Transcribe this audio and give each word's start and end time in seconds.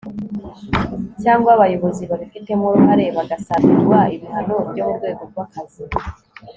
cyangwa 1.23 1.49
abayobozi 1.55 2.01
babifitemo 2.09 2.65
uruhare 2.67 3.05
bagasabirwa 3.17 3.97
ibihano 4.15 4.55
byo 4.69 4.83
mu 4.87 4.93
rwego 4.97 5.21
rw'akazi 5.31 5.83